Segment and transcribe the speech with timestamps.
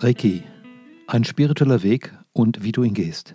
[0.00, 0.44] Reiki,
[1.08, 3.34] ein spiritueller Weg und wie du ihn gehst.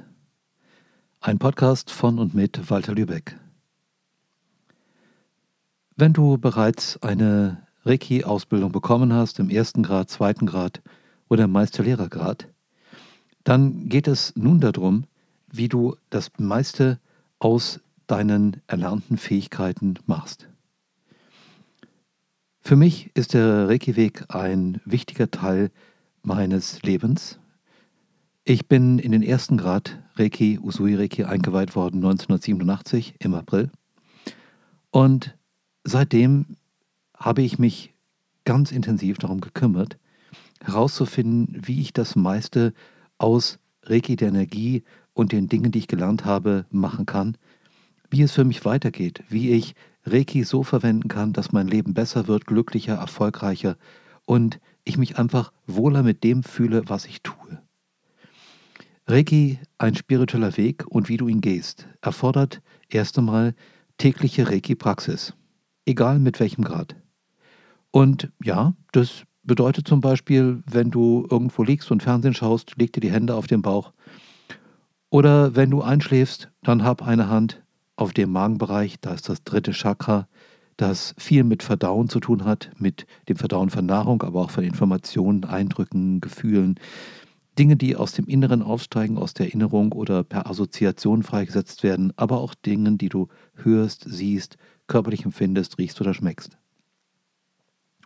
[1.19, 3.37] Ein Podcast von und mit Walter Lübeck.
[5.97, 10.81] Wenn du bereits eine Reiki-Ausbildung bekommen hast, im ersten Grad, zweiten Grad
[11.27, 12.47] oder Meisterlehrergrad,
[13.43, 15.03] dann geht es nun darum,
[15.51, 16.97] wie du das meiste
[17.39, 20.47] aus deinen erlernten Fähigkeiten machst.
[22.61, 25.69] Für mich ist der Reiki-Weg ein wichtiger Teil
[26.23, 27.39] meines Lebens.
[28.45, 33.69] Ich bin in den ersten Grad Reiki, Usui Reiki eingeweiht worden 1987 im April.
[34.89, 35.37] Und
[35.83, 36.57] seitdem
[37.15, 37.93] habe ich mich
[38.45, 39.97] ganz intensiv darum gekümmert,
[40.61, 42.73] herauszufinden, wie ich das meiste
[43.17, 47.37] aus Reiki der Energie und den Dingen, die ich gelernt habe, machen kann,
[48.09, 52.27] wie es für mich weitergeht, wie ich Reiki so verwenden kann, dass mein Leben besser
[52.27, 53.77] wird, glücklicher, erfolgreicher
[54.25, 57.61] und ich mich einfach wohler mit dem fühle, was ich tue.
[59.05, 63.53] Reiki, ein spiritueller Weg und wie du ihn gehst, erfordert erst einmal
[63.97, 65.33] tägliche Reiki-Praxis,
[65.85, 66.95] egal mit welchem Grad.
[67.91, 73.01] Und ja, das bedeutet zum Beispiel, wenn du irgendwo liegst und Fernsehen schaust, leg dir
[73.01, 73.93] die Hände auf den Bauch.
[75.09, 77.61] Oder wenn du einschläfst, dann hab eine Hand
[77.95, 80.27] auf dem Magenbereich, da ist das dritte Chakra,
[80.77, 84.63] das viel mit Verdauen zu tun hat, mit dem Verdauen von Nahrung, aber auch von
[84.63, 86.79] Informationen, Eindrücken, Gefühlen,
[87.59, 92.39] Dinge, die aus dem Inneren aufsteigen, aus der Erinnerung oder per Assoziation freigesetzt werden, aber
[92.39, 94.57] auch Dinge, die du hörst, siehst,
[94.87, 96.57] körperlich empfindest, riechst oder schmeckst.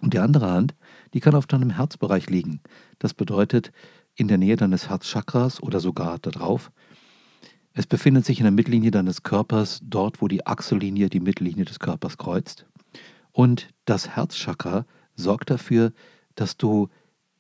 [0.01, 0.75] Und die andere Hand,
[1.13, 2.61] die kann auf deinem Herzbereich liegen.
[2.99, 3.71] Das bedeutet
[4.15, 6.71] in der Nähe deines Herzchakras oder sogar darauf.
[7.77, 11.77] Es befindet sich in der Mittellinie deines Körpers, dort wo die Achsellinie die Mittellinie des
[11.77, 12.65] Körpers kreuzt.
[13.33, 15.93] Und das Herzchakra sorgt dafür,
[16.33, 16.89] dass du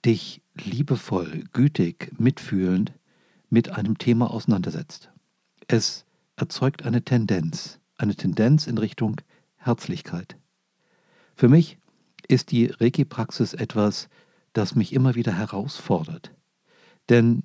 [0.05, 2.93] dich liebevoll, gütig, mitfühlend
[3.49, 5.09] mit einem Thema auseinandersetzt.
[5.65, 9.19] Es erzeugt eine Tendenz, eine Tendenz in Richtung
[9.55, 10.37] Herzlichkeit.
[11.33, 11.79] Für mich
[12.27, 14.07] ist die Reiki-Praxis etwas,
[14.53, 16.31] das mich immer wieder herausfordert.
[17.09, 17.41] Denn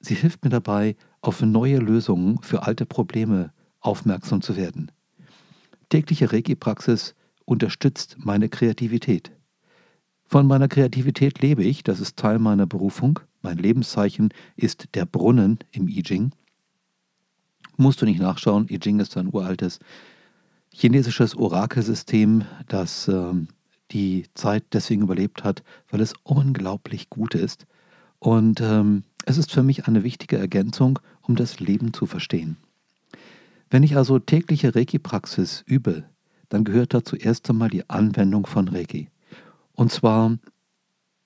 [0.00, 0.96] sie hilft mir dabei,
[1.26, 4.90] auf neue Lösungen für alte Probleme aufmerksam zu werden.
[5.88, 7.14] Tägliche Reiki-Praxis
[7.44, 9.32] unterstützt meine Kreativität.
[10.26, 13.20] Von meiner Kreativität lebe ich, das ist Teil meiner Berufung.
[13.42, 16.32] Mein Lebenszeichen ist der Brunnen im I Ching.
[17.76, 19.78] Musst du nicht nachschauen, I Ching ist ein uraltes
[20.72, 23.32] chinesisches Orakelsystem, das äh,
[23.92, 27.66] die Zeit deswegen überlebt hat, weil es unglaublich gut ist.
[28.18, 32.56] Und ähm, es ist für mich eine wichtige Ergänzung, um das Leben zu verstehen.
[33.70, 36.04] Wenn ich also tägliche Reiki-Praxis übe,
[36.48, 39.08] dann gehört dazu erst einmal die Anwendung von Reiki.
[39.72, 40.38] Und zwar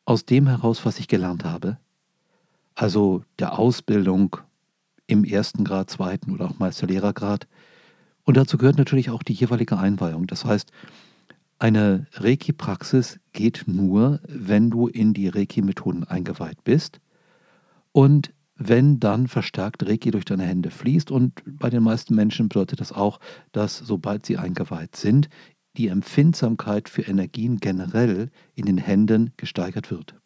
[0.05, 1.77] aus dem heraus, was ich gelernt habe,
[2.75, 4.37] also der Ausbildung
[5.07, 7.47] im ersten Grad, zweiten oder auch Meisterlehrergrad.
[8.25, 10.27] Und dazu gehört natürlich auch die jeweilige Einweihung.
[10.27, 10.71] Das heißt,
[11.59, 17.01] eine Reiki-Praxis geht nur, wenn du in die Reiki-Methoden eingeweiht bist
[17.93, 21.11] und wenn dann verstärkt Reiki durch deine Hände fließt.
[21.11, 23.21] Und bei den meisten Menschen bedeutet das auch,
[23.53, 25.29] dass sobald sie eingeweiht sind,
[25.77, 30.17] die Empfindsamkeit für Energien generell in den Händen gesteigert wird.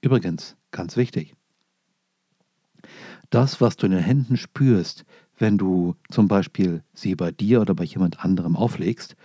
[0.00, 1.34] Übrigens, ganz wichtig,
[3.30, 5.04] das, was du in den Händen spürst,
[5.38, 9.16] wenn du zum Beispiel sie bei dir oder bei jemand anderem auflegst,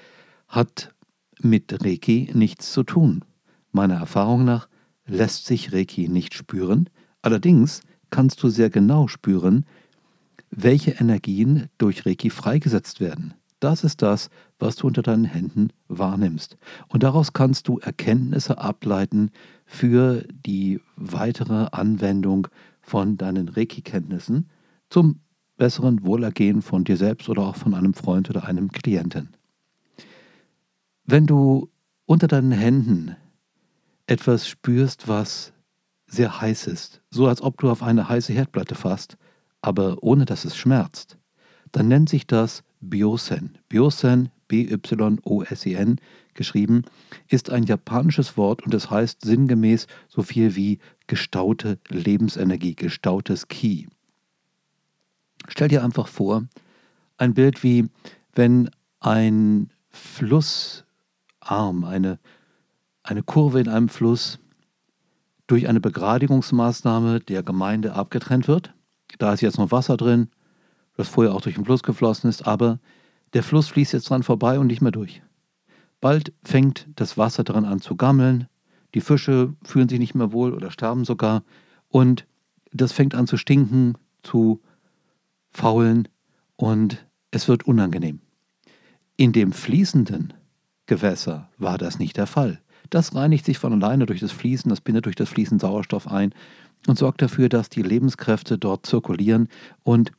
[0.47, 0.93] hat
[1.39, 3.23] mit Reiki nichts zu tun.
[3.71, 4.67] Meiner Erfahrung nach
[5.05, 6.89] lässt sich Reiki nicht spüren,
[7.21, 9.65] Allerdings kannst du sehr genau spüren,
[10.51, 13.33] welche Energien durch Reiki freigesetzt werden.
[13.59, 14.29] Das ist das,
[14.59, 16.57] was du unter deinen Händen wahrnimmst.
[16.87, 19.31] Und daraus kannst du Erkenntnisse ableiten
[19.65, 22.47] für die weitere Anwendung
[22.81, 24.49] von deinen Reiki-Kenntnissen
[24.89, 25.19] zum
[25.57, 29.29] besseren Wohlergehen von dir selbst oder auch von einem Freund oder einem Klienten.
[31.05, 31.69] Wenn du
[32.05, 33.15] unter deinen Händen
[34.07, 35.53] etwas spürst, was
[36.11, 39.17] sehr heiß ist, so als ob du auf eine heiße Herdplatte fasst,
[39.61, 41.17] aber ohne dass es schmerzt,
[41.71, 43.57] dann nennt sich das Byosen.
[43.69, 46.01] Byosen, B-Y-O-S-E-N,
[46.33, 46.83] geschrieben,
[47.29, 53.87] ist ein japanisches Wort und es heißt sinngemäß so viel wie gestaute Lebensenergie, gestautes Ki.
[55.47, 56.45] Stell dir einfach vor,
[57.17, 57.87] ein Bild wie
[58.33, 58.69] wenn
[58.99, 60.85] ein Flussarm,
[61.85, 62.19] eine,
[63.03, 64.39] eine Kurve in einem Fluss
[65.51, 68.73] durch eine Begradigungsmaßnahme der Gemeinde abgetrennt wird.
[69.17, 70.29] Da ist jetzt noch Wasser drin,
[70.95, 72.79] das vorher auch durch den Fluss geflossen ist, aber
[73.33, 75.21] der Fluss fließt jetzt dran vorbei und nicht mehr durch.
[75.99, 78.47] Bald fängt das Wasser daran an zu gammeln,
[78.93, 81.43] die Fische fühlen sich nicht mehr wohl oder sterben sogar
[81.89, 82.25] Und
[82.71, 84.61] das fängt an zu stinken, zu
[85.49, 86.07] faulen
[86.55, 88.21] und es wird unangenehm.
[89.17, 90.33] In dem fließenden
[90.85, 92.61] Gewässer war das nicht der Fall.
[92.91, 96.33] Das reinigt sich von alleine durch das Fließen, das bindet durch das Fließen Sauerstoff ein
[96.87, 99.47] und sorgt dafür, dass die Lebenskräfte dort zirkulieren
[99.83, 100.11] und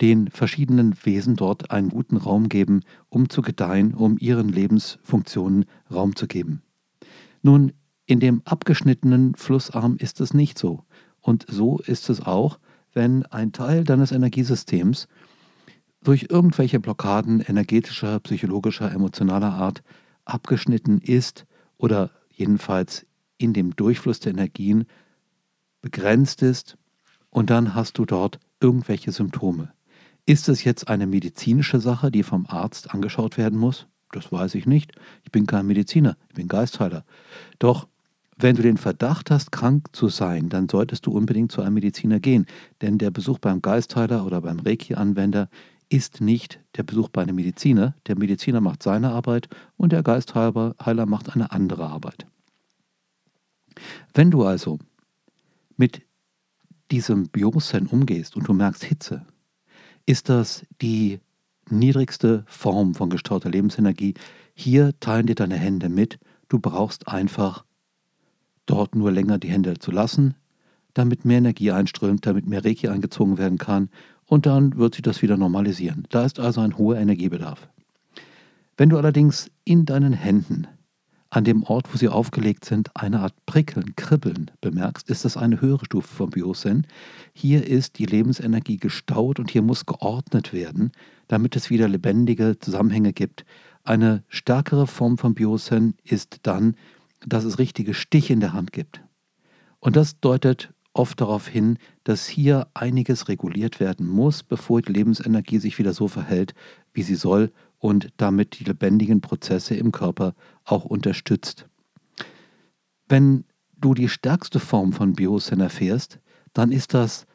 [0.00, 2.80] den verschiedenen Wesen dort einen guten Raum geben,
[3.10, 6.62] um zu gedeihen, um ihren Lebensfunktionen Raum zu geben.
[7.42, 7.72] Nun,
[8.06, 10.84] in dem abgeschnittenen Flussarm ist es nicht so.
[11.20, 12.58] Und so ist es auch,
[12.94, 15.06] wenn ein Teil deines Energiesystems
[16.02, 19.82] durch irgendwelche Blockaden energetischer, psychologischer, emotionaler Art
[20.24, 21.46] abgeschnitten ist
[21.78, 23.06] oder jedenfalls
[23.38, 24.86] in dem Durchfluss der Energien
[25.82, 26.76] begrenzt ist
[27.30, 29.72] und dann hast du dort irgendwelche Symptome.
[30.24, 33.86] Ist es jetzt eine medizinische Sache, die vom Arzt angeschaut werden muss?
[34.10, 34.92] Das weiß ich nicht.
[35.24, 37.04] Ich bin kein Mediziner, ich bin Geistheiler.
[37.58, 37.86] Doch
[38.38, 42.20] wenn du den Verdacht hast, krank zu sein, dann solltest du unbedingt zu einem Mediziner
[42.20, 42.46] gehen,
[42.82, 45.48] denn der Besuch beim Geistheiler oder beim Reiki-Anwender
[45.88, 47.94] ist nicht der Besuch bei einem Mediziner.
[48.06, 52.26] Der Mediziner macht seine Arbeit und der Geistheiler macht eine andere Arbeit.
[54.14, 54.78] Wenn du also
[55.76, 56.02] mit
[56.90, 59.26] diesem Biosen umgehst und du merkst Hitze,
[60.06, 61.20] ist das die
[61.68, 64.14] niedrigste Form von gestauter Lebensenergie.
[64.54, 66.18] Hier teilen dir deine Hände mit.
[66.48, 67.64] Du brauchst einfach
[68.66, 70.34] dort nur länger die Hände zu lassen,
[70.94, 73.90] damit mehr Energie einströmt, damit mehr Reiki eingezogen werden kann
[74.26, 76.06] und dann wird sich das wieder normalisieren.
[76.10, 77.68] Da ist also ein hoher Energiebedarf.
[78.76, 80.66] Wenn du allerdings in deinen Händen
[81.30, 85.60] an dem Ort, wo sie aufgelegt sind, eine Art Prickeln, Kribbeln bemerkst, ist das eine
[85.60, 86.86] höhere Stufe vom Biosen.
[87.32, 90.92] Hier ist die Lebensenergie gestaut und hier muss geordnet werden,
[91.28, 93.44] damit es wieder lebendige Zusammenhänge gibt.
[93.82, 96.76] Eine stärkere Form von Biosen ist dann,
[97.26, 99.02] dass es richtige Stiche in der Hand gibt.
[99.80, 105.58] Und das deutet oft darauf hin, dass hier einiges reguliert werden muss, bevor die Lebensenergie
[105.58, 106.54] sich wieder so verhält,
[106.92, 111.66] wie sie soll und damit die lebendigen Prozesse im Körper auch unterstützt.
[113.08, 113.44] Wenn
[113.76, 116.20] du die stärkste Form von Biosen erfährst,
[116.52, 117.26] dann ist das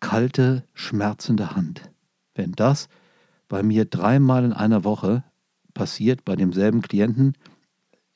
[0.00, 1.92] kalte, schmerzende Hand.
[2.34, 2.88] Wenn das
[3.46, 5.22] bei mir dreimal in einer Woche
[5.72, 7.34] passiert, bei demselben Klienten,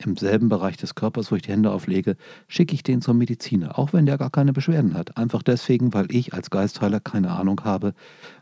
[0.04, 2.16] im selben Bereich des Körpers, wo ich die Hände auflege,
[2.48, 5.16] schicke ich den zum Mediziner, auch wenn der gar keine Beschwerden hat.
[5.16, 7.94] Einfach deswegen, weil ich als Geistheiler keine Ahnung habe,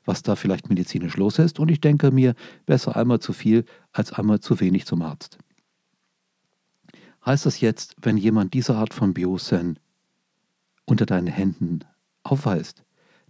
[0.05, 1.59] was da vielleicht medizinisch los ist.
[1.59, 2.35] Und ich denke mir,
[2.67, 5.39] besser einmal zu viel als einmal zu wenig zum Arzt.
[7.27, 9.79] Heißt das jetzt, wenn jemand diese Art von Biosen
[10.87, 11.81] unter deinen Händen
[12.23, 12.85] aufweist,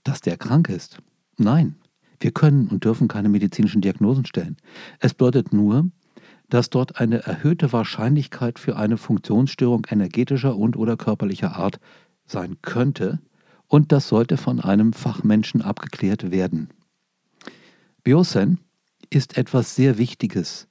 [0.04, 0.98] dass der krank ist?
[1.36, 1.76] Nein,
[2.20, 4.56] wir können und dürfen keine medizinischen Diagnosen stellen.
[4.98, 5.90] Es bedeutet nur,
[6.48, 11.78] dass dort eine erhöhte Wahrscheinlichkeit für eine Funktionsstörung energetischer und/oder körperlicher Art
[12.26, 13.20] sein könnte
[13.68, 16.70] und das sollte von einem Fachmenschen abgeklärt werden.
[18.02, 18.58] Biosen
[19.10, 20.66] ist etwas sehr Wichtiges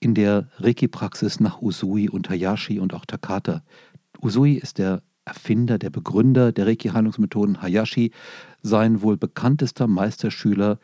[0.00, 3.62] in der Reiki-Praxis nach Usui und Hayashi und auch Takata.
[4.20, 7.62] Usui ist der Erfinder, der Begründer der Reiki-Heilungsmethoden.
[7.62, 8.10] Hayashi
[8.62, 10.78] sein wohl bekanntester Meisterschüler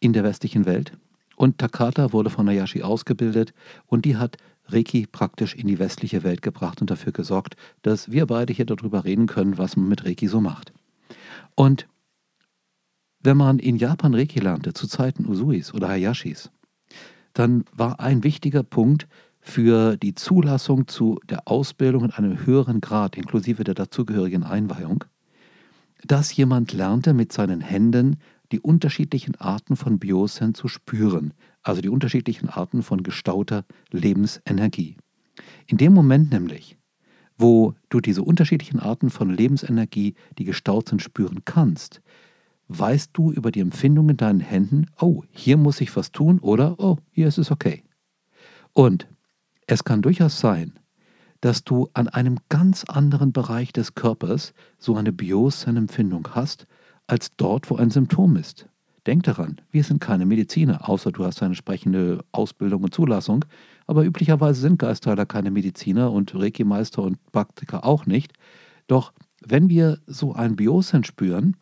[0.00, 0.92] in der westlichen Welt.
[1.36, 3.52] Und Takata wurde von Hayashi ausgebildet
[3.86, 8.26] und die hat Reiki praktisch in die westliche Welt gebracht und dafür gesorgt, dass wir
[8.26, 10.72] beide hier darüber reden können, was man mit Reiki so macht.
[11.54, 11.86] Und
[13.20, 16.50] wenn man in Japan Reiki lernte, zu Zeiten Usuis oder Hayashis,
[17.32, 19.08] dann war ein wichtiger Punkt
[19.40, 25.04] für die Zulassung zu der Ausbildung in einem höheren Grad, inklusive der dazugehörigen Einweihung,
[26.02, 28.18] dass jemand lernte, mit seinen Händen
[28.54, 31.34] die unterschiedlichen Arten von Biosen zu spüren,
[31.64, 34.96] also die unterschiedlichen Arten von gestauter Lebensenergie.
[35.66, 36.78] In dem Moment nämlich,
[37.36, 42.00] wo du diese unterschiedlichen Arten von Lebensenergie, die gestaut sind, spüren kannst,
[42.68, 46.78] weißt du über die Empfindung in deinen Händen, oh, hier muss ich was tun oder
[46.78, 47.82] oh, hier ist es okay.
[48.72, 49.08] Und
[49.66, 50.74] es kann durchaus sein,
[51.40, 56.68] dass du an einem ganz anderen Bereich des Körpers so eine Biosen-Empfindung hast,
[57.06, 58.68] als dort, wo ein Symptom ist.
[59.06, 63.44] Denk daran, wir sind keine Mediziner, außer du hast eine entsprechende Ausbildung und Zulassung.
[63.86, 68.32] Aber üblicherweise sind Geistheiler keine Mediziner und Reiki-Meister und Praktiker auch nicht.
[68.86, 71.56] Doch wenn wir so ein Biosen spüren,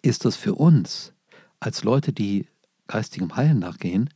[0.00, 1.12] ist das für uns
[1.60, 2.46] als Leute, die
[2.86, 4.08] geistigem Heilen nachgehen,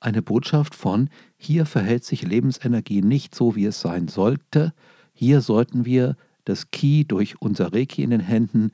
[0.00, 4.72] eine Botschaft von, hier verhält sich Lebensenergie nicht so, wie es sein sollte.
[5.12, 8.70] Hier sollten wir das Ki durch unser Reiki in den Händen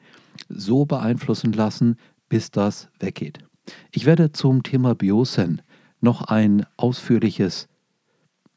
[0.49, 1.97] so beeinflussen lassen,
[2.28, 3.38] bis das weggeht.
[3.90, 5.62] Ich werde zum Thema Biosen
[6.00, 7.69] noch ein ausführliches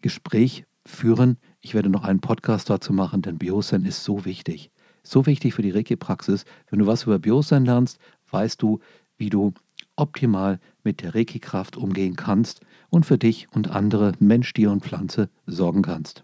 [0.02, 1.38] Gespräch führen.
[1.62, 4.72] Ich werde noch einen Podcast dazu machen, denn Biosen ist so wichtig
[5.04, 6.46] So wichtig für die Reiki-Praxis.
[6.70, 8.80] Wenn du was über Biosen lernst, weißt du,
[9.18, 9.54] wie du
[9.96, 15.30] optimal mit der Reiki-Kraft umgehen kannst und für dich und andere, Mensch, Tier und Pflanze,
[15.46, 16.24] sorgen kannst.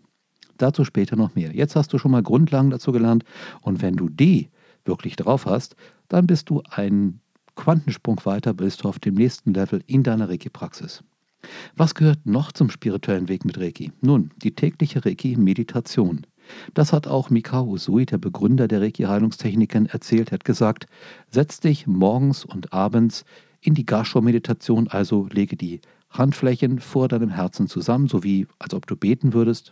[0.58, 1.54] Dazu später noch mehr.
[1.54, 3.26] Jetzt hast du schon mal Grundlagen dazu gelernt
[3.62, 4.50] und wenn du die
[4.86, 5.75] wirklich drauf hast,
[6.08, 7.22] dann bist du einen
[7.56, 11.04] Quantensprung weiter, bist du auf dem nächsten Level in deiner Reiki-Praxis.
[11.75, 13.92] Was gehört noch zum spirituellen Weg mit Reiki?
[14.01, 16.25] Nun, die tägliche Reiki-Meditation.
[16.74, 20.32] Das hat auch Mikao Usui, der Begründer der Reiki-Heilungstechniken, erzählt.
[20.32, 20.88] Er hat gesagt,
[21.30, 23.25] setz dich morgens und abends
[23.62, 28.86] in die Gasho-Meditation, also lege die Handflächen vor deinem Herzen zusammen, so wie als ob
[28.88, 29.72] du beten würdest.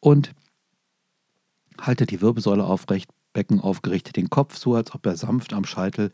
[0.00, 0.32] Und
[1.80, 6.10] halte die Wirbelsäule aufrecht, Becken aufgerichtet, den Kopf so, als ob er sanft am Scheitel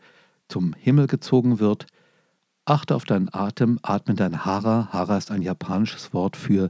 [0.49, 1.87] zum Himmel gezogen wird.
[2.65, 4.89] Achte auf deinen Atem, atme dein Hara.
[4.91, 6.69] Hara ist ein japanisches Wort für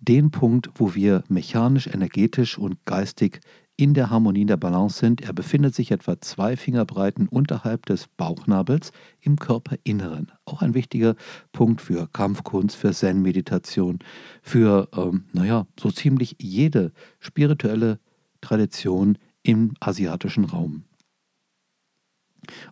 [0.00, 3.40] den Punkt, wo wir mechanisch, energetisch und geistig
[3.76, 5.20] in der Harmonie, der Balance sind.
[5.22, 8.90] Er befindet sich etwa zwei Fingerbreiten unterhalb des Bauchnabels
[9.20, 10.32] im Körperinneren.
[10.44, 11.14] Auch ein wichtiger
[11.52, 14.00] Punkt für Kampfkunst, für Zen-Meditation,
[14.42, 18.00] für, ähm, naja, so ziemlich jede spirituelle
[18.40, 20.84] Tradition im asiatischen Raum.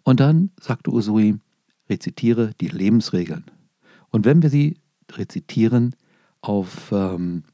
[0.03, 1.39] Und dann, sagte Usui,
[1.89, 3.45] rezitiere die Lebensregeln.
[4.11, 4.79] Und wenn wir sie
[5.13, 5.95] rezitieren
[6.41, 7.45] auf ähm,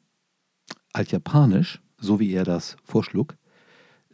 [0.93, 3.37] Altjapanisch, so wie er das vorschlug,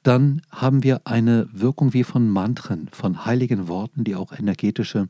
[0.03, 5.09] dann haben wir eine Wirkung wie von Mantren, von heiligen Worten, die auch energetische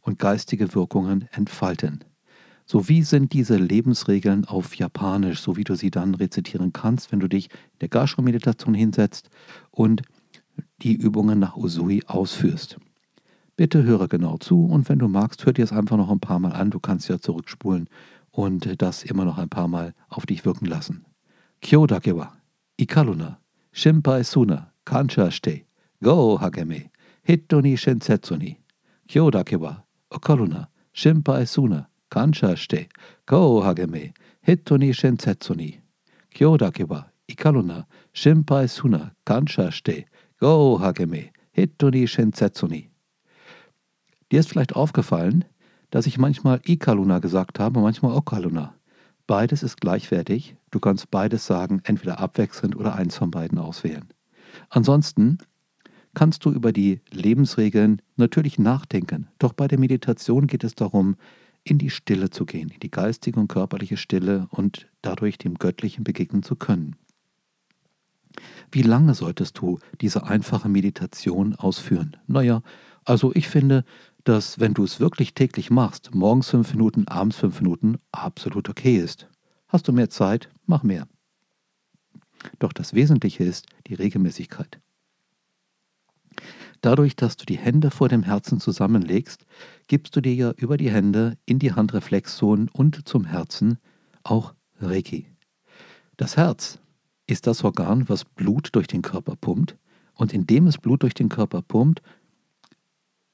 [0.00, 2.04] und geistige Wirkungen entfalten.
[2.66, 7.20] So wie sind diese Lebensregeln auf Japanisch, so wie du sie dann rezitieren kannst, wenn
[7.20, 9.30] du dich in der Gashro-Meditation hinsetzt
[9.70, 10.02] und
[10.82, 12.78] die Übungen nach Usui ausführst.
[13.56, 16.40] Bitte höre genau zu und wenn du magst, hör dir es einfach noch ein paar
[16.40, 16.70] Mal an.
[16.70, 17.88] Du kannst ja zurückspulen
[18.30, 21.04] und das immer noch ein paar Mal auf dich wirken lassen.
[21.62, 22.34] Kyo dakewa,
[22.76, 23.38] ikaluna,
[23.72, 25.66] Shimpai suna, kansha shite,
[26.02, 26.90] go hageme,
[27.22, 28.58] hitto ni shensetsu ni.
[29.06, 32.88] Kyo dake wa, okaruna, shimpai suna, kansha shite,
[33.26, 34.12] go hageme,
[34.46, 35.80] hitto ni shensetsu ni.
[36.34, 40.06] Kyo dake wa, ikaruna, shimpai suna, kansha shite,
[40.40, 42.90] go hageme, hitto ni shensetsu ni.
[44.30, 45.44] Dir ist vielleicht aufgefallen,
[45.90, 48.74] dass ich manchmal Ikaluna gesagt habe, manchmal Okaluna.
[49.26, 50.56] Beides ist gleichwertig.
[50.70, 54.08] Du kannst beides sagen, entweder abwechselnd oder eins von beiden auswählen.
[54.68, 55.38] Ansonsten
[56.14, 59.28] kannst du über die Lebensregeln natürlich nachdenken.
[59.38, 61.16] Doch bei der Meditation geht es darum,
[61.66, 66.04] in die Stille zu gehen, in die geistige und körperliche Stille und dadurch dem Göttlichen
[66.04, 66.96] begegnen zu können.
[68.70, 72.16] Wie lange solltest du diese einfache Meditation ausführen?
[72.26, 72.62] Naja,
[73.04, 73.84] also ich finde,
[74.24, 78.96] dass wenn du es wirklich täglich machst, morgens fünf Minuten, abends fünf Minuten, absolut okay
[78.96, 79.28] ist.
[79.68, 81.08] Hast du mehr Zeit, mach mehr.
[82.58, 84.80] Doch das Wesentliche ist die Regelmäßigkeit.
[86.80, 89.46] Dadurch, dass du die Hände vor dem Herzen zusammenlegst,
[89.88, 93.78] gibst du dir ja über die Hände in die Handreflexzonen und zum Herzen
[94.22, 95.26] auch Reiki.
[96.16, 96.78] Das Herz
[97.26, 99.76] ist das Organ, was Blut durch den Körper pumpt,
[100.14, 102.00] und indem es Blut durch den Körper pumpt,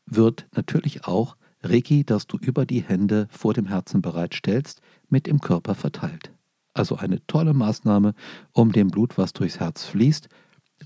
[0.07, 5.41] wird natürlich auch Reiki, das du über die Hände vor dem Herzen bereitstellst, mit im
[5.41, 6.33] Körper verteilt.
[6.75, 8.15] Also eine tolle Maßnahme,
[8.53, 10.29] um dem Blut, was durchs Herz fließt,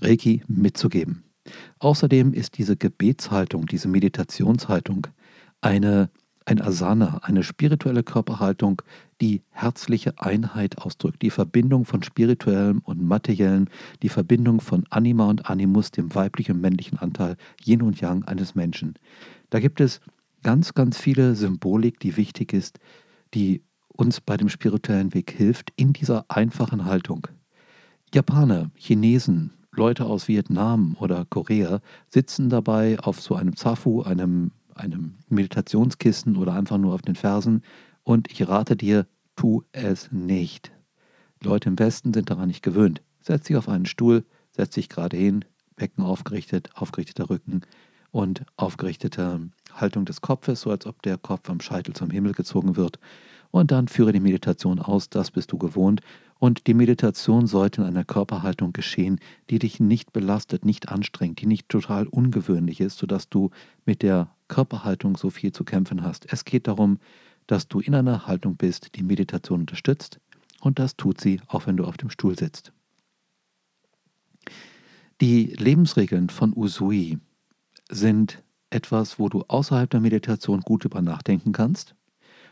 [0.01, 1.23] Reiki mitzugeben.
[1.79, 5.07] Außerdem ist diese Gebetshaltung, diese Meditationshaltung
[5.61, 6.09] eine,
[6.45, 8.81] ein Asana, eine spirituelle Körperhaltung,
[9.21, 13.65] die herzliche Einheit ausdrückt, die Verbindung von spirituellem und materiellem,
[14.01, 18.55] die Verbindung von Anima und Animus, dem weiblichen und männlichen Anteil, Yin und Yang eines
[18.55, 18.95] Menschen.
[19.49, 20.01] Da gibt es
[20.43, 22.79] ganz, ganz viele Symbolik, die wichtig ist,
[23.33, 27.27] die uns bei dem spirituellen Weg hilft, in dieser einfachen Haltung.
[28.13, 35.13] Japaner, Chinesen, Leute aus Vietnam oder Korea sitzen dabei auf so einem Zafu, einem, einem
[35.29, 37.61] Meditationskissen oder einfach nur auf den Fersen
[38.03, 39.05] und ich rate dir,
[39.35, 40.71] tu es nicht.
[41.43, 43.03] Leute im Westen sind daran nicht gewöhnt.
[43.21, 47.61] Setz dich auf einen Stuhl, setz dich gerade hin, Becken aufgerichtet, aufgerichteter Rücken
[48.09, 49.41] und aufgerichtete
[49.73, 52.97] Haltung des Kopfes, so als ob der Kopf am Scheitel zum Himmel gezogen wird.
[53.51, 56.01] Und dann führe die Meditation aus, das bist du gewohnt.
[56.39, 61.47] Und die Meditation sollte in einer Körperhaltung geschehen, die dich nicht belastet, nicht anstrengt, die
[61.47, 63.49] nicht total ungewöhnlich ist, sodass du
[63.85, 66.31] mit der Körperhaltung so viel zu kämpfen hast.
[66.31, 66.99] Es geht darum,
[67.47, 70.19] dass du in einer Haltung bist, die Meditation unterstützt
[70.61, 72.71] und das tut sie, auch wenn du auf dem Stuhl sitzt.
[75.21, 77.17] Die Lebensregeln von Usui
[77.89, 81.95] sind etwas, wo du außerhalb der Meditation gut über nachdenken kannst.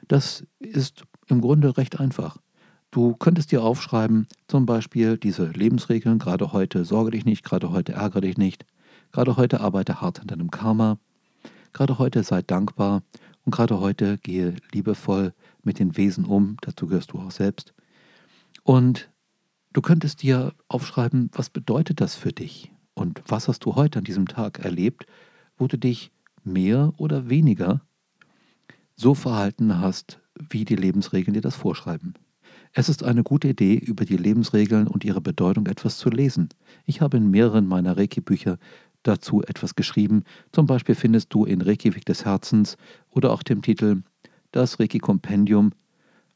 [0.07, 2.37] Das ist im Grunde recht einfach.
[2.95, 7.91] Du könntest dir aufschreiben, zum Beispiel diese Lebensregeln, gerade heute sorge dich nicht, gerade heute
[7.91, 8.65] ärgere dich nicht,
[9.11, 10.97] gerade heute arbeite hart an deinem Karma,
[11.73, 13.03] gerade heute sei dankbar
[13.43, 17.73] und gerade heute gehe liebevoll mit den Wesen um, dazu gehörst du auch selbst.
[18.63, 19.09] Und
[19.73, 24.05] du könntest dir aufschreiben, was bedeutet das für dich und was hast du heute an
[24.05, 25.05] diesem Tag erlebt,
[25.57, 26.13] wo du dich
[26.45, 27.81] mehr oder weniger
[28.95, 32.13] so verhalten hast, wie die Lebensregeln dir das vorschreiben.
[32.77, 36.49] Es ist eine gute Idee, über die Lebensregeln und ihre Bedeutung etwas zu lesen.
[36.85, 38.57] Ich habe in mehreren meiner Reiki-Bücher
[39.01, 40.25] dazu etwas geschrieben.
[40.51, 42.75] Zum Beispiel findest du in Reiki Weg des Herzens
[43.09, 44.03] oder auch dem Titel
[44.51, 45.71] Das Reiki-Kompendium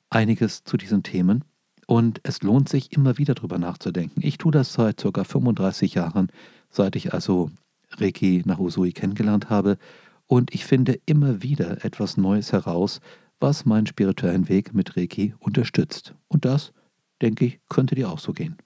[0.09, 1.43] einiges zu diesen Themen.
[1.87, 4.21] Und es lohnt sich immer wieder darüber nachzudenken.
[4.23, 5.23] Ich tue das seit ca.
[5.25, 6.29] 35 Jahren,
[6.69, 7.51] seit ich also
[7.97, 9.77] Reiki nach Usui kennengelernt habe.
[10.25, 13.01] Und ich finde immer wieder etwas Neues heraus,
[13.39, 16.15] was meinen spirituellen Weg mit Reiki unterstützt.
[16.27, 16.73] Und das,
[17.21, 18.57] denke ich, könnte dir auch so gehen.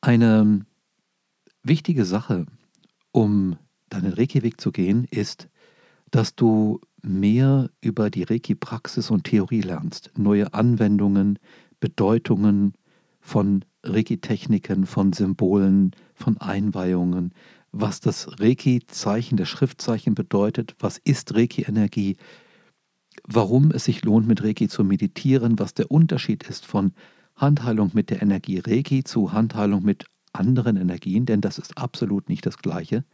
[0.00, 0.66] Eine
[1.62, 2.46] wichtige Sache,
[3.12, 3.56] um
[3.88, 5.48] deinen Reiki-Weg zu gehen, ist,
[6.10, 11.38] dass du mehr über die Reiki-Praxis und Theorie lernst, neue Anwendungen,
[11.80, 12.74] Bedeutungen
[13.20, 17.32] von Reiki-Techniken, von Symbolen, von Einweihungen,
[17.80, 22.16] was das Reiki-Zeichen, das Schriftzeichen bedeutet, was ist Reiki-Energie,
[23.26, 26.92] warum es sich lohnt, mit Reiki zu meditieren, was der Unterschied ist von
[27.36, 32.46] Handheilung mit der Energie Reiki zu Handheilung mit anderen Energien, denn das ist absolut nicht
[32.46, 33.04] das Gleiche.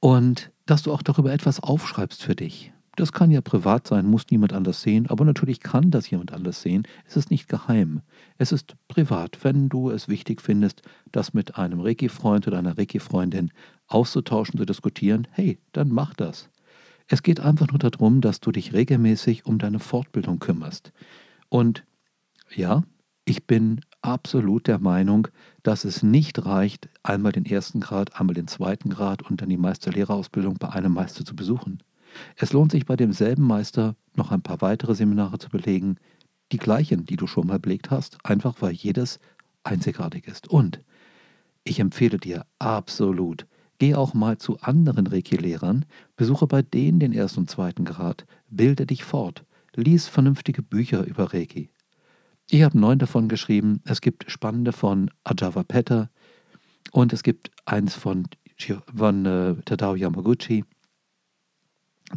[0.00, 2.72] Und dass du auch darüber etwas aufschreibst für dich.
[2.96, 6.62] Das kann ja privat sein, muss niemand anders sehen, aber natürlich kann das jemand anders
[6.62, 6.86] sehen.
[7.04, 8.00] Es ist nicht geheim.
[8.38, 9.44] Es ist privat.
[9.44, 10.80] Wenn du es wichtig findest,
[11.12, 13.50] das mit einem Reiki-Freund oder einer Reiki-Freundin
[13.86, 16.48] auszutauschen, zu diskutieren, hey, dann mach das.
[17.06, 20.92] Es geht einfach nur darum, dass du dich regelmäßig um deine Fortbildung kümmerst.
[21.50, 21.84] Und
[22.54, 22.82] ja,
[23.26, 25.28] ich bin absolut der Meinung,
[25.62, 29.56] dass es nicht reicht, einmal den ersten Grad, einmal den zweiten Grad und dann die
[29.56, 31.82] Meisterlehrerausbildung bei einem Meister zu besuchen.
[32.36, 35.96] Es lohnt sich bei demselben Meister noch ein paar weitere Seminare zu belegen,
[36.52, 39.18] die gleichen, die du schon mal belegt hast, einfach weil jedes
[39.64, 40.48] einzigartig ist.
[40.48, 40.80] Und
[41.64, 43.46] ich empfehle dir absolut,
[43.78, 45.84] geh auch mal zu anderen Reiki-Lehrern,
[46.16, 51.34] besuche bei denen den ersten und zweiten Grad, bilde dich fort, lies vernünftige Bücher über
[51.34, 51.70] Reiki.
[52.48, 53.80] Ich habe neun davon geschrieben.
[53.84, 56.10] Es gibt spannende von Ajava Petter
[56.92, 58.28] und es gibt eins von,
[58.94, 60.64] von äh, Tadao Yamaguchi.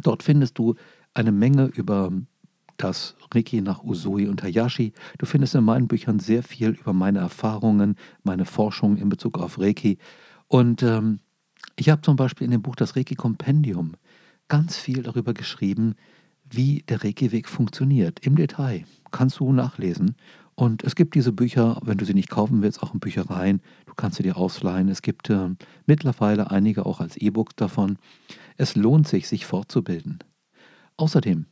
[0.02, 0.74] Dort findest du
[1.14, 2.12] eine Menge über
[2.76, 4.92] das Reiki nach Usui und Hayashi.
[5.18, 9.58] Du findest in meinen Büchern sehr viel über meine Erfahrungen, meine Forschung in Bezug auf
[9.58, 9.98] Reiki.
[10.48, 11.20] Und ähm,
[11.76, 13.92] ich habe zum Beispiel in dem Buch Das Reiki-Kompendium
[14.48, 15.94] ganz viel darüber geschrieben,
[16.48, 18.18] wie der Reiki-Weg funktioniert.
[18.20, 20.16] Im Detail kannst du nachlesen.
[20.56, 23.62] Und es gibt diese Bücher, wenn du sie nicht kaufen willst, auch in Büchereien.
[23.86, 24.88] Du kannst sie dir ausleihen.
[24.88, 25.48] Es gibt äh,
[25.86, 27.96] mittlerweile einige auch als E-Book davon.
[28.60, 30.18] Es lohnt sich, sich fortzubilden.
[30.98, 31.46] Außerdem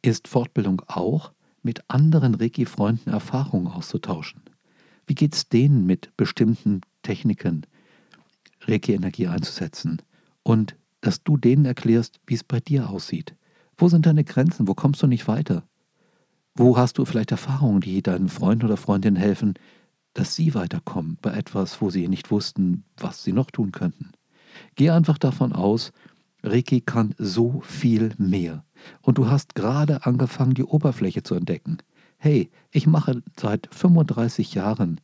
[0.00, 1.32] ist Fortbildung auch,
[1.62, 4.42] mit anderen Reiki-Freunden Erfahrungen auszutauschen.
[5.08, 7.66] Wie geht es denen mit bestimmten Techniken,
[8.60, 10.02] Reiki-Energie einzusetzen?
[10.44, 13.34] Und dass du denen erklärst, wie es bei dir aussieht.
[13.76, 14.68] Wo sind deine Grenzen?
[14.68, 15.64] Wo kommst du nicht weiter?
[16.54, 19.54] Wo hast du vielleicht Erfahrungen, die deinen Freunden oder Freundinnen helfen,
[20.14, 24.12] dass sie weiterkommen bei etwas, wo sie nicht wussten, was sie noch tun könnten?
[24.76, 25.90] Geh einfach davon aus,
[26.46, 28.64] Reiki kann so viel mehr.
[29.02, 31.78] Und du hast gerade angefangen, die Oberfläche zu entdecken.
[32.18, 35.00] Hey, ich mache seit 35 Jahren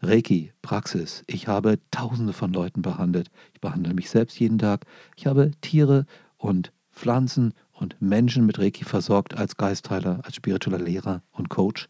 [0.00, 1.24] Reiki-Praxis.
[1.26, 3.30] Ich habe tausende von Leuten behandelt.
[3.54, 4.86] Ich behandle mich selbst jeden Tag.
[5.16, 11.22] Ich habe Tiere und Pflanzen und Menschen mit Reiki versorgt als Geistheiler, als spiritueller Lehrer
[11.32, 11.88] und Coach.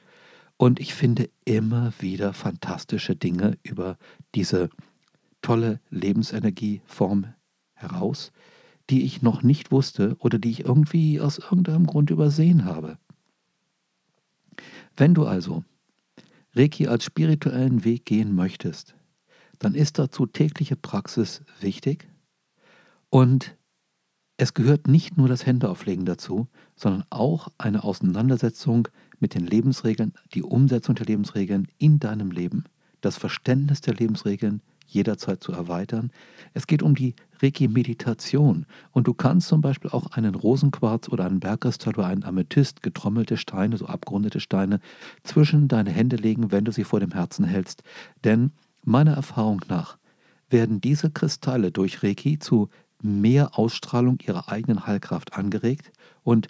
[0.56, 3.98] Und ich finde immer wieder fantastische Dinge über
[4.34, 4.70] diese
[5.42, 7.26] tolle Lebensenergieform
[7.74, 8.32] heraus,
[8.90, 12.98] die ich noch nicht wusste oder die ich irgendwie aus irgendeinem Grund übersehen habe.
[14.96, 15.64] Wenn du also
[16.54, 18.94] Reiki als spirituellen Weg gehen möchtest,
[19.58, 22.08] dann ist dazu tägliche Praxis wichtig
[23.10, 23.56] und
[24.36, 28.88] es gehört nicht nur das Händeauflegen dazu, sondern auch eine Auseinandersetzung
[29.20, 32.64] mit den Lebensregeln, die Umsetzung der Lebensregeln in deinem Leben,
[33.00, 36.10] das Verständnis der Lebensregeln jederzeit zu erweitern.
[36.52, 41.40] Es geht um die Reiki-Meditation und du kannst zum Beispiel auch einen Rosenquarz oder einen
[41.40, 44.80] Bergkristall oder einen Amethyst, getrommelte Steine, so abgerundete Steine,
[45.22, 47.82] zwischen deine Hände legen, wenn du sie vor dem Herzen hältst.
[48.24, 48.52] Denn
[48.84, 49.98] meiner Erfahrung nach
[50.50, 52.68] werden diese Kristalle durch Reiki zu
[53.02, 55.92] mehr Ausstrahlung ihrer eigenen Heilkraft angeregt
[56.22, 56.48] und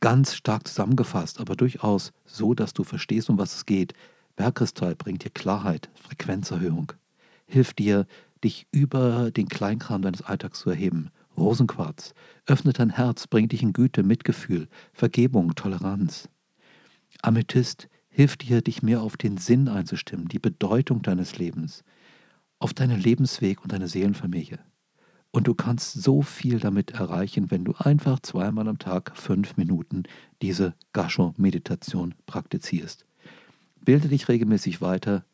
[0.00, 3.94] ganz stark zusammengefasst, aber durchaus so, dass du verstehst, um was es geht.
[4.36, 6.92] Bergkristall bringt dir Klarheit, Frequenzerhöhung,
[7.48, 8.06] hilft dir,
[8.44, 11.10] dich über den Kleinkram deines Alltags zu erheben.
[11.36, 12.14] Rosenquarz
[12.46, 16.28] öffnet dein Herz, bringt dich in Güte, Mitgefühl, Vergebung, Toleranz.
[17.22, 21.84] Amethyst hilft dir, dich mehr auf den Sinn einzustimmen, die Bedeutung deines Lebens,
[22.58, 24.58] auf deinen Lebensweg und deine Seelenfamilie.
[25.30, 30.04] Und du kannst so viel damit erreichen, wenn du einfach zweimal am Tag fünf Minuten
[30.42, 33.04] diese Gasho-Meditation praktizierst.
[33.84, 35.24] Bilde dich regelmäßig weiter,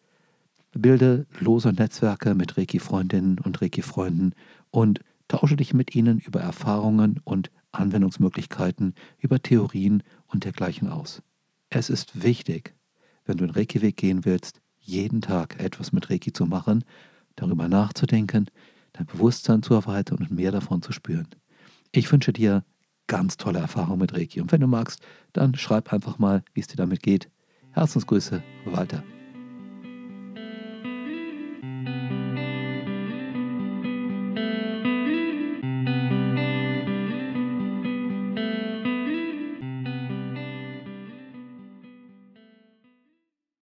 [0.81, 4.35] bilde lose Netzwerke mit Reiki-Freundinnen und Reiki-Freunden
[4.71, 11.23] und tausche dich mit ihnen über Erfahrungen und Anwendungsmöglichkeiten, über Theorien und dergleichen aus.
[11.71, 12.75] Es ist wichtig,
[13.25, 16.85] wenn du den Reiki-Weg gehen willst, jeden Tag etwas mit Reiki zu machen,
[17.37, 18.47] darüber nachzudenken,
[18.93, 21.29] dein Bewusstsein zu erweitern und mehr davon zu spüren.
[21.91, 22.65] Ich wünsche dir
[23.07, 25.01] ganz tolle Erfahrungen mit Reiki und wenn du magst,
[25.33, 27.31] dann schreib einfach mal, wie es dir damit geht.
[27.73, 29.03] Herzensgrüße, Walter.